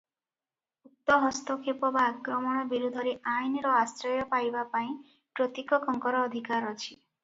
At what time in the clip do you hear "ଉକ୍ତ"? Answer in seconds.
0.87-1.17